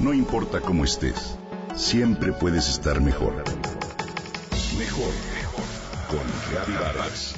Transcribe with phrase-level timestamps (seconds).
[0.00, 1.36] No importa cómo estés,
[1.76, 3.34] siempre puedes estar mejor.
[4.78, 5.64] Mejor, mejor.
[6.08, 7.34] Con Reavivadas.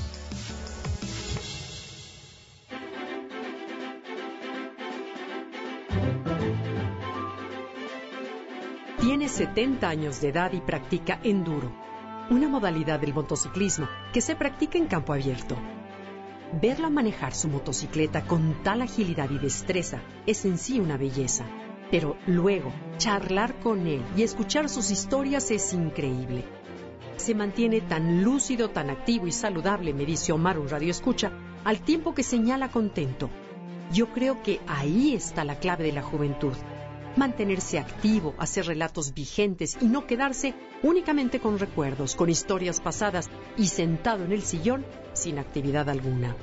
[9.00, 11.72] Tiene 70 años de edad y practica enduro,
[12.30, 15.56] una modalidad del motociclismo que se practica en campo abierto.
[16.62, 21.44] Verla manejar su motocicleta con tal agilidad y destreza es en sí una belleza.
[21.92, 26.42] Pero luego, charlar con él y escuchar sus historias es increíble.
[27.16, 31.30] Se mantiene tan lúcido, tan activo y saludable, me dice Omar, un radio escucha,
[31.64, 33.28] al tiempo que señala contento.
[33.92, 36.54] Yo creo que ahí está la clave de la juventud.
[37.16, 43.66] Mantenerse activo, hacer relatos vigentes y no quedarse únicamente con recuerdos, con historias pasadas y
[43.66, 46.34] sentado en el sillón sin actividad alguna.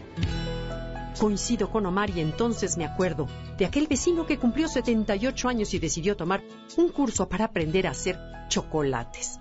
[1.18, 3.28] Coincido con Omar y entonces me acuerdo
[3.58, 6.44] de aquel vecino que cumplió 78 años y decidió tomar
[6.78, 8.18] un curso para aprender a hacer
[8.50, 9.40] chocolates.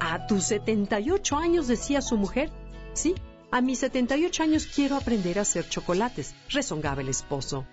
[0.00, 2.50] ¿A tus 78 años decía su mujer?
[2.94, 3.14] Sí,
[3.50, 7.66] a mis 78 años quiero aprender a hacer chocolates, rezongaba el esposo.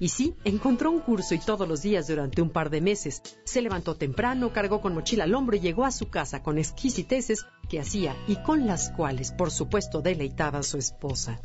[0.00, 3.20] Y sí, encontró un curso y todos los días durante un par de meses.
[3.44, 7.44] Se levantó temprano, cargó con mochila al hombro y llegó a su casa con exquisiteces
[7.68, 11.40] que hacía y con las cuales, por supuesto, deleitaba a su esposa.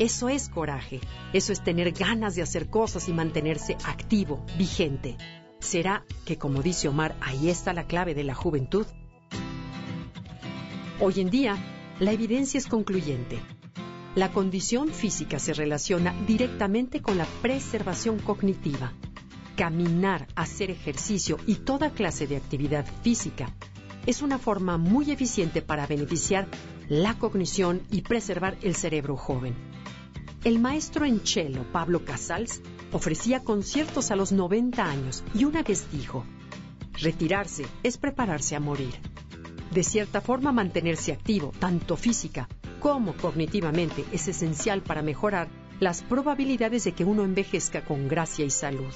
[0.00, 0.98] Eso es coraje,
[1.34, 5.18] eso es tener ganas de hacer cosas y mantenerse activo, vigente.
[5.58, 8.86] ¿Será que, como dice Omar, ahí está la clave de la juventud?
[11.00, 11.58] Hoy en día,
[11.98, 13.40] la evidencia es concluyente.
[14.14, 18.94] La condición física se relaciona directamente con la preservación cognitiva.
[19.54, 23.54] Caminar, hacer ejercicio y toda clase de actividad física
[24.06, 26.48] es una forma muy eficiente para beneficiar
[26.88, 29.69] la cognición y preservar el cerebro joven.
[30.42, 31.20] El maestro en
[31.70, 36.24] Pablo Casals, ofrecía conciertos a los 90 años y una vez dijo,
[36.94, 38.94] retirarse es prepararse a morir.
[39.70, 42.48] De cierta forma, mantenerse activo, tanto física
[42.80, 45.48] como cognitivamente, es esencial para mejorar
[45.78, 48.94] las probabilidades de que uno envejezca con gracia y salud.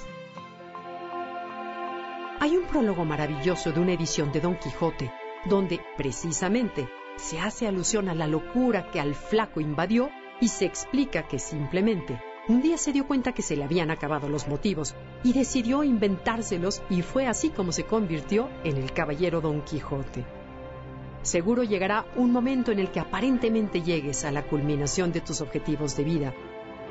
[2.41, 5.13] Hay un prólogo maravilloso de una edición de Don Quijote,
[5.45, 10.09] donde, precisamente, se hace alusión a la locura que al flaco invadió
[10.41, 14.29] y se explica que simplemente un día se dio cuenta que se le habían acabado
[14.29, 19.63] los motivos y decidió inventárselos y fue así como se convirtió en el caballero Don
[19.63, 20.27] Quijote.
[21.23, 25.97] Seguro llegará un momento en el que aparentemente llegues a la culminación de tus objetivos
[25.97, 26.35] de vida.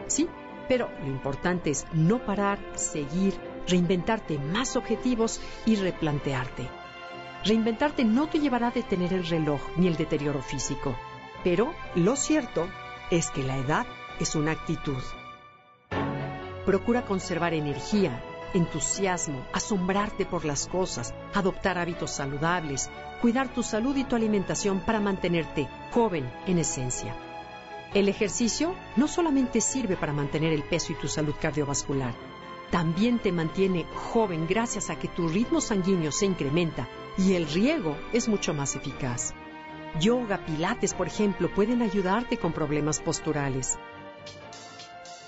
[0.08, 0.28] Sí,
[0.68, 3.36] pero lo importante es no parar, seguir,
[3.68, 6.68] reinventarte más objetivos y replantearte.
[7.46, 10.96] Reinventarte no te llevará a detener el reloj ni el deterioro físico,
[11.44, 12.68] pero lo cierto
[13.10, 13.86] es que la edad
[14.20, 15.02] es una actitud.
[16.66, 22.90] Procura conservar energía, entusiasmo, asombrarte por las cosas, adoptar hábitos saludables,
[23.22, 27.16] cuidar tu salud y tu alimentación para mantenerte joven en esencia.
[27.94, 32.14] El ejercicio no solamente sirve para mantener el peso y tu salud cardiovascular,
[32.74, 36.88] también te mantiene joven gracias a que tu ritmo sanguíneo se incrementa
[37.20, 39.36] y el riego es mucho más eficaz.
[40.00, 43.78] Yoga, pilates, por ejemplo, pueden ayudarte con problemas posturales.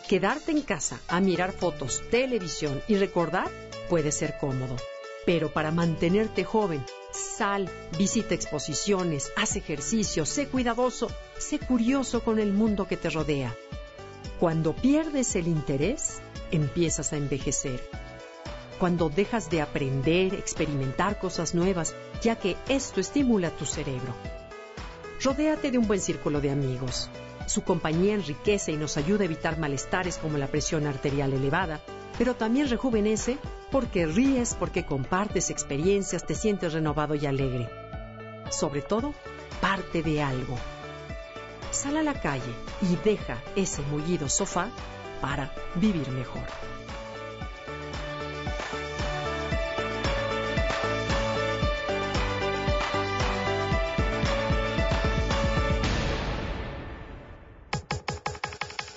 [0.07, 3.49] Quedarte en casa a mirar fotos, televisión y recordar
[3.89, 4.75] puede ser cómodo.
[5.25, 12.51] Pero para mantenerte joven, sal, visita exposiciones, haz ejercicio, sé cuidadoso, sé curioso con el
[12.51, 13.55] mundo que te rodea.
[14.39, 16.21] Cuando pierdes el interés,
[16.51, 17.87] empiezas a envejecer.
[18.79, 24.13] Cuando dejas de aprender, experimentar cosas nuevas, ya que esto estimula tu cerebro.
[25.25, 27.09] Rodéate de un buen círculo de amigos.
[27.47, 31.81] Su compañía enriquece y nos ayuda a evitar malestares como la presión arterial elevada,
[32.19, 33.39] pero también rejuvenece
[33.71, 37.67] porque ríes, porque compartes experiencias, te sientes renovado y alegre.
[38.51, 39.15] Sobre todo,
[39.61, 40.59] parte de algo.
[41.71, 42.53] Sal a la calle
[42.83, 44.69] y deja ese mullido sofá
[45.21, 46.43] para vivir mejor.